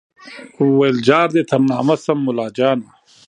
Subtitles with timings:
[0.77, 2.87] ویل جار دي تر نامه سم مُلاجانه